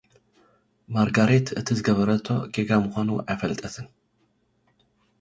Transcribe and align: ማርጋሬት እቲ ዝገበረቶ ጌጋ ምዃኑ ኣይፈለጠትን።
ማርጋሬት 0.93 1.47
እቲ 1.59 1.67
ዝገበረቶ 1.77 2.27
ጌጋ 2.53 2.69
ምዃኑ 2.83 3.09
ኣይፈለጠትን። 3.31 3.87